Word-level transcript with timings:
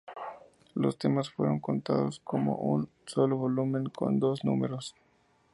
Los 0.73 0.97
temas 0.97 1.29
fueron 1.29 1.59
contados 1.59 2.21
como 2.23 2.55
un 2.55 2.89
solo 3.05 3.37
volumen 3.37 3.83
con 3.91 4.19
dos 4.19 4.43
números. 4.43 4.95